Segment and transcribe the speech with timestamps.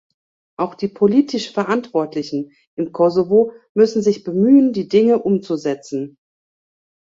[0.57, 6.17] Auch die politisch Verantwortlichen im Kosovo müssen sich bemühen, die Dinge umzusetzen.